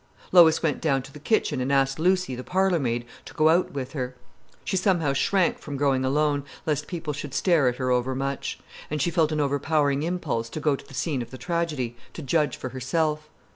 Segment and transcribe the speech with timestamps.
[0.31, 3.69] Lois went down to the kitchen and asked Lucy, the parlour maid, to go out
[3.71, 4.15] with her.
[4.65, 8.57] She somehow shrank from going alone, lest people should stare at her overmuch:
[8.89, 12.23] and she felt an overpowering impulse to go to the scene of the tragedy, to
[12.23, 13.29] judge for herself.